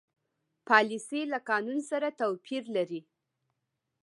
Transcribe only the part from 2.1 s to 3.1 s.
توپیر لري.